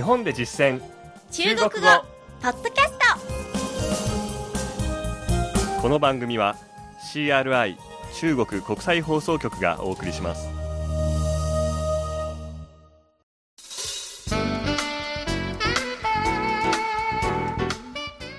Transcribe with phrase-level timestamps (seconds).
[0.00, 0.80] 日本で実践。
[1.30, 1.70] 中国語。
[2.40, 2.92] ポッドキャス
[5.82, 6.56] この番組は
[7.12, 7.76] CRI
[8.14, 10.48] 中国国際放送局がお送りします。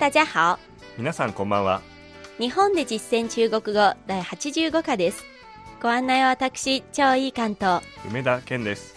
[0.00, 0.58] 大家好。
[0.98, 1.80] 皆さんこんばんは。
[2.40, 5.22] 日本で実践中国語第85課です。
[5.80, 8.91] ご案内は私張井関と梅田健です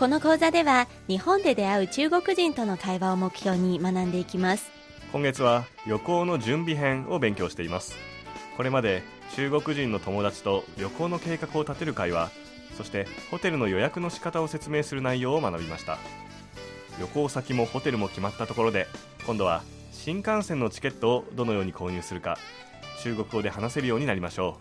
[0.00, 4.70] この講座では日本で出会う中国人との会話を目標に学んでいきます。
[5.12, 7.96] 今月は旅行の準備編を勉強しています。
[8.56, 9.02] これまで
[9.36, 12.30] 中国人の友達と旅行の計画を立てる会話
[12.78, 15.98] そしてホテルの予約の仕方を説明する内容を学びました。
[16.98, 18.86] 旅行先もホテルも決まったところで
[19.26, 22.38] 今度は新幹線のチケットをどのように購入するか
[23.02, 24.56] 中国語で話せるようになりましょ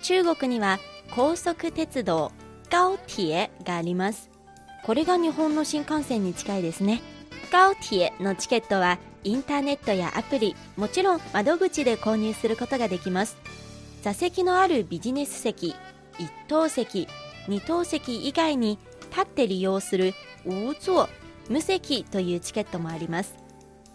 [0.00, 0.78] 中国には
[1.10, 2.32] 高速鉄道
[2.70, 4.37] 高鐵があります
[4.84, 7.02] これが日本の新幹線に近いですね。
[7.50, 13.36] 高鐵のチケットはインターネットやアプリもちろん窓口で購入することができます。
[14.02, 15.74] 座席のあるビジネス席
[16.18, 17.08] 一等席
[17.48, 18.78] 二等席以外に
[19.10, 21.08] 立って利用する無座
[21.48, 23.36] 無席というチケットもあります。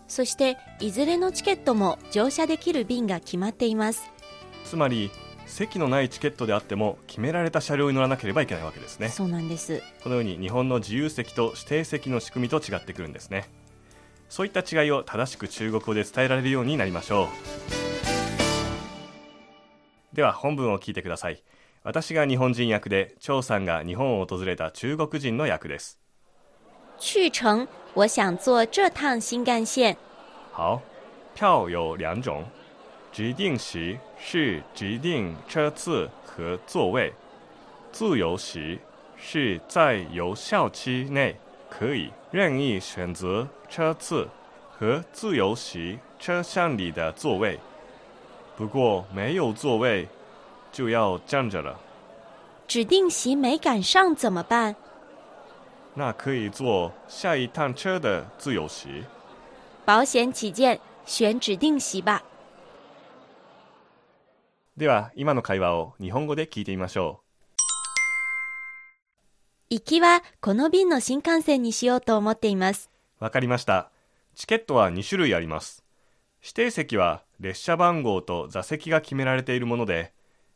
[0.07, 4.11] そしていずれのチケットも乗車できる便が決まっています。
[4.65, 5.11] つまり
[5.45, 9.09] 席のないチケットであっても決められた車両に乗らなければいけないわけですね。
[9.09, 9.81] そうなんです。
[10.03, 13.49] このように日本の自由席と指定席の仕組みと違ってくるんですね。
[14.29, 17.27] そういった違いを正しく中国語で伝えられるようになりましょう。
[20.15, 21.43] では本文を聞いてください。
[21.83, 25.99] 私が日本人役で張さんが日本を訪れた中国人の役です。
[26.99, 29.97] 去程我想坐这趟新干线。
[30.51, 30.81] 好。
[31.35, 32.43] 票有两种
[33.13, 37.13] 指定席是指定车次和座位。
[37.91, 38.79] 自由席
[39.15, 41.35] 是在有效期内
[41.69, 44.27] 可以任意选择车次
[44.71, 47.59] 和自由席车厢里的座位。
[48.57, 50.07] 不过没有座位
[50.71, 51.79] 就要站着了。
[52.67, 54.75] 指定席没赶上怎么办？
[55.93, 59.03] 那可以坐下一趟车的自由席
[59.85, 62.23] 保险起见选指定席吧
[64.75, 67.21] では今の会話を日本語で聞いてみましょ
[69.69, 72.89] 行きはこの便の新幹線にしようと思っています。
[73.21, 73.91] うわかりました。
[74.33, 75.83] チケットは2種類あります。
[76.41, 80.11] 指定席は列車番号と座席が決められているもので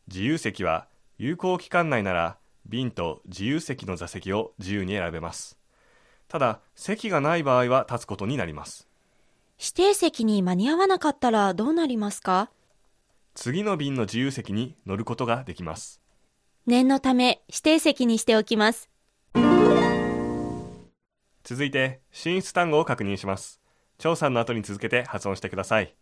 [0.08, 5.56] 自由席は有効期間内なら便と自由席の座席を自由に選べます。
[6.26, 8.88] ただ席がない場合は立つことになります。
[9.60, 12.50] 指定席に間に合わなかったらどうなりますか？
[13.40, 16.00] 次の便の自由席に乗ることができます。
[16.66, 18.90] 念のため指定席にしておきます。
[21.44, 23.60] 続いて進出単語を確認します。
[23.98, 25.94] 張さんの後に続けて発音してください。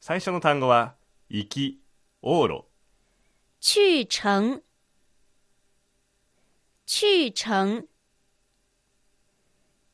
[0.00, 0.94] 最初の単語は
[1.28, 1.80] 行き
[2.22, 2.66] 往路
[3.60, 4.62] 去程
[7.32, 7.82] 去程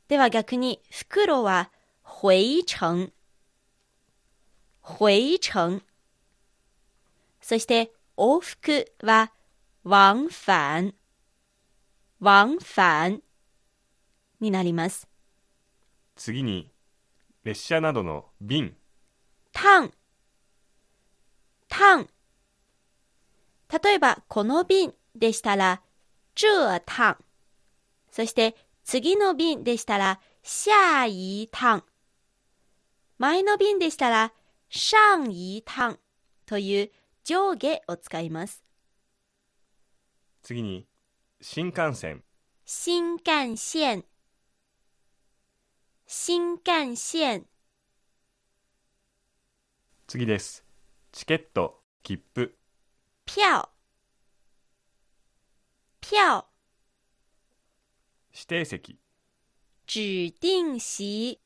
[0.09, 1.71] では逆に袋は
[2.05, 3.09] 回程
[4.83, 5.81] 回程
[7.43, 9.33] そして往復は
[9.85, 10.95] 往返
[12.23, 13.21] 往返
[14.41, 15.09] になります。
[16.17, 16.71] 次に
[17.43, 18.77] 列車などの便。
[19.53, 19.91] 趟
[21.69, 22.07] 趟
[23.83, 25.83] 例えばこの便でしたら
[26.35, 26.47] 这
[26.81, 27.17] 趟
[28.11, 28.55] そして
[28.85, 31.83] 次の便でしたら下一趟
[33.19, 34.33] 前の便でしたら
[34.71, 35.99] 上一趟
[36.47, 36.91] という
[37.25, 38.65] 上下を使います。
[40.43, 40.89] 次に
[41.41, 42.25] 新幹線。
[42.65, 44.05] 新幹線。
[46.07, 47.47] 新幹線。
[50.09, 50.65] 次です。
[51.13, 51.83] チケット。
[52.03, 52.59] 切符。
[53.27, 53.69] 票。
[56.01, 56.47] 票。
[58.33, 58.99] 指定席。
[59.87, 61.41] 指定席。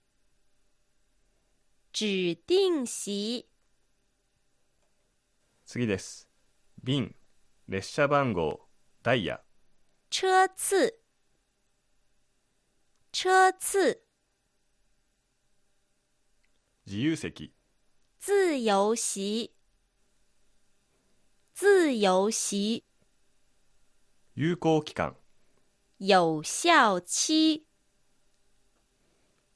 [1.92, 3.46] 指定席
[5.66, 6.28] 次です。
[6.84, 7.12] 便
[7.66, 8.68] 列車番号
[9.02, 9.40] ダイヤ。
[10.10, 10.94] 車次
[13.10, 14.00] 車次
[16.84, 17.52] 自由席。
[18.20, 19.52] 自由席。
[21.52, 22.84] 自由席。
[24.34, 25.16] 有効期間。
[25.98, 27.66] 有效期。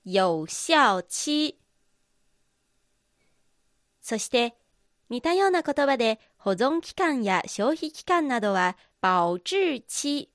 [0.02, 1.60] 有效期。
[4.00, 4.59] そして
[5.10, 10.30] 似たような言葉で保存期間や消費期間などは保質期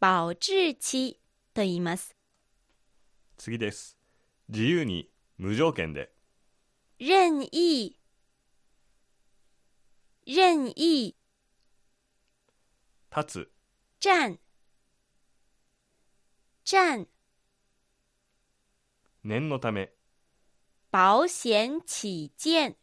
[0.00, 1.18] 保質期
[1.54, 2.14] と言います。
[3.38, 3.96] 次です。
[4.48, 6.12] 自由に、無条件で。
[6.98, 7.96] 任意，
[10.26, 11.16] 任意。
[13.16, 13.52] 立つ、
[14.00, 14.38] 站，
[16.64, 17.08] 站。
[19.24, 19.92] 念のため、
[20.92, 22.76] 保险起见，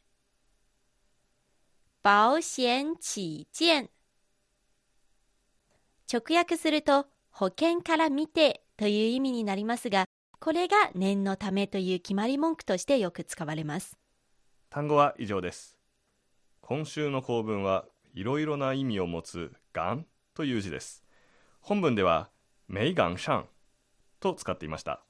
[2.11, 3.88] 保险起見
[6.11, 10.06] 直訳すると保険から見てという意味になりますが、
[10.39, 13.95] これが念のためという決まり文句としてよく使われます。
[14.71, 15.77] 単語は以上です。
[16.61, 17.85] 今週の構文は
[18.15, 21.03] いろいろな意味を持つ「願」という字です。
[21.61, 22.31] 本文では
[22.67, 23.45] 「メイガンシャン」
[24.19, 25.06] と使っていました。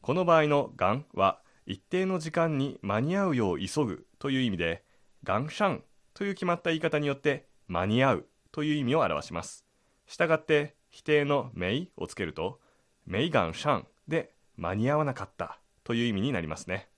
[0.00, 4.84] この場合の「願」は一定の時間に間に合うよう急ぐという意味で
[5.22, 5.84] 「ガンシャン」
[6.20, 9.64] という決まった言い方によって間に合うという意味を表します。
[10.06, 12.60] したがって否定の「メイ」をつけると
[13.06, 16.90] 「メイガンシャン」で間に合わなかったという意味になりますね。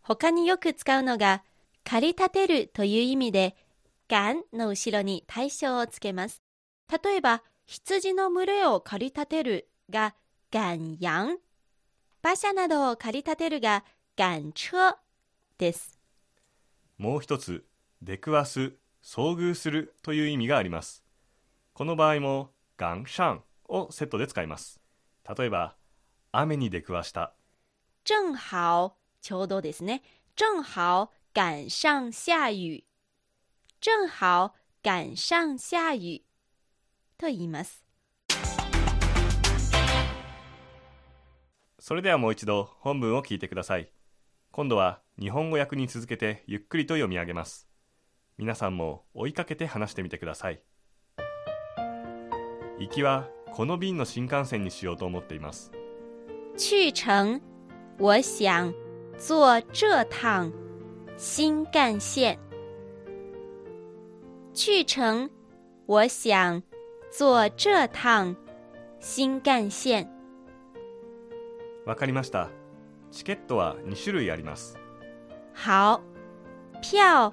[0.00, 1.44] 他によく使うのが、
[1.84, 3.54] 駆り立てるという意味で、
[4.08, 6.42] がんの後ろに対象をつけます。
[6.90, 10.14] 例えば、羊の群れを駆り立てるが、
[10.50, 11.36] がんやん。
[12.22, 13.84] 馬車などを駆り立てるが、
[14.16, 14.96] がん車
[15.58, 15.98] です。
[16.96, 17.66] もう一つ、
[18.02, 21.04] 出くわす、遭遇するという意味があります。
[21.72, 24.80] この場合も、ガンシャンをセットで使います。
[25.36, 25.76] 例えば、
[26.32, 27.34] 雨に出くわした、
[28.04, 30.02] 正好、ちょうどですね。
[30.34, 32.84] 正好赶上下雨。
[33.80, 36.22] 正好赶上下雨。
[37.18, 37.84] と言います。
[41.78, 43.90] それではもう一度本文を聞いてください。
[44.52, 47.67] 今度は日本語訳に続けてゆっくりと読み上げます。
[48.38, 50.62] 皆さんも追いかけて話してみてください。
[52.78, 55.72] 行きはこの便の新幹線にしようと思っています。
[56.56, 57.40] 去程，
[57.98, 58.72] 我想
[59.16, 60.52] 坐这趟
[61.16, 62.38] 新干线。
[64.54, 65.28] 去程，
[65.86, 66.62] 我想
[67.10, 68.36] 坐这趟
[69.00, 70.08] 新干线。
[71.84, 72.50] わかりました。
[73.10, 74.78] チケットは2種類あります。
[75.54, 76.00] 好，
[76.82, 77.32] 票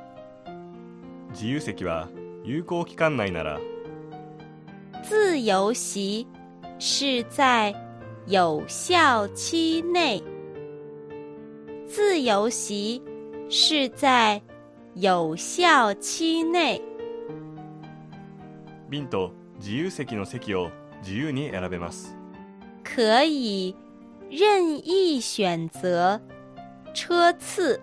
[1.33, 2.09] 自由席は
[2.43, 3.59] 有効期間内なら
[5.03, 6.27] 自由席
[6.79, 7.73] 是在
[8.27, 10.23] 有效期内。
[11.87, 13.01] 自由席
[13.49, 14.41] 是在
[14.95, 16.81] 有效期内。
[18.89, 20.69] 便と自由席の席を
[21.01, 22.15] 自由に選べます
[22.83, 23.75] 可以
[24.29, 26.19] 任意选择
[26.93, 27.79] 车次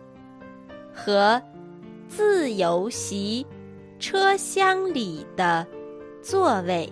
[0.92, 1.42] 和
[2.07, 3.45] 自由席
[3.99, 5.65] 车厢里的
[6.21, 6.91] 座位。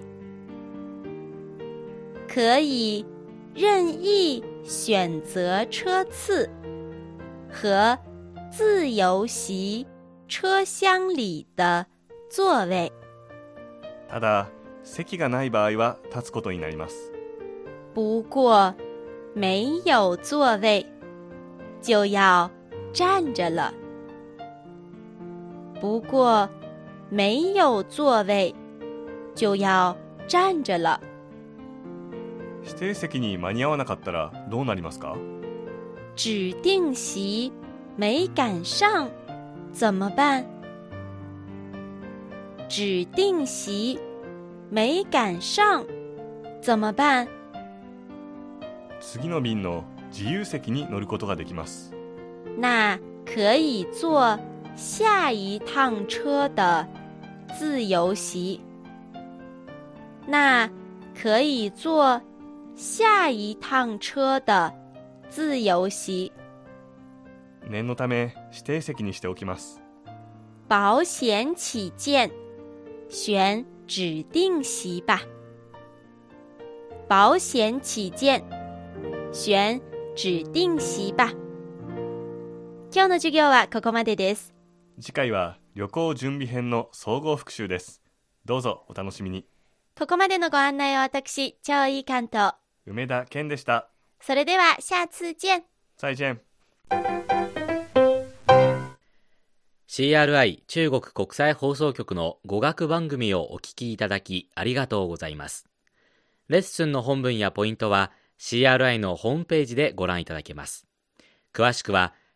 [2.28, 3.06] 可以
[3.54, 6.50] 任意选择车次
[7.50, 7.98] 和
[8.50, 9.86] 自由席
[10.28, 11.86] 车厢里的
[12.30, 12.92] 座位。
[14.08, 14.48] ただ
[14.84, 17.12] 席がない場合は立つことになります
[17.94, 18.74] 不过
[19.34, 20.86] 没有座位，
[21.82, 22.50] 就要
[22.94, 23.74] 站着了。
[25.80, 26.50] 不过
[27.10, 28.54] 没有座位，
[29.36, 29.96] 就要
[30.28, 31.00] 站着了。
[32.64, 35.16] 指定席に間に合わなかったらどうなりますか
[36.16, 37.52] 指定席
[37.98, 39.10] 没赶上，
[39.74, 40.46] 怎么办？
[42.70, 44.00] 指定席
[44.70, 45.86] 没赶上，
[46.62, 47.28] 怎么办？
[49.00, 51.92] 次の便の自由席に乗ることができます
[52.58, 54.38] 那可以坐
[54.77, 56.87] 下一趟车的
[57.59, 58.61] 自由席。
[60.27, 60.71] 那
[61.15, 62.21] 可以坐
[62.77, 64.73] 下一趟车的
[65.31, 66.31] 自由席。
[67.69, 69.81] 念のため指定席にしておきます
[70.69, 72.31] 保险起见，
[73.09, 75.21] 选指定席吧。
[77.09, 78.43] 保险起见，
[79.33, 79.81] 選
[80.17, 81.33] 指定席吧。
[82.93, 84.56] 今日の授業はここまでです。
[85.01, 88.03] 次回は旅行準備編の総合復習です
[88.45, 89.47] どうぞお楽しみに
[89.99, 92.53] ここまでのご案内は私、超いい関東。
[92.85, 93.89] 梅田健でした
[94.21, 95.65] それでは下次見。
[95.97, 96.43] 再见。
[99.89, 105.65] CRI 中国国際放送局の語学番組をお聞きいただきありがとうございます。
[106.49, 110.87] レッスンの本文やポイントは CRI のホームページでご覧いただけます。
[111.55, 112.13] 詳しくは